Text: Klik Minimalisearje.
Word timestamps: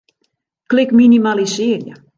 Klik 0.73 0.89
Minimalisearje. 0.99 1.93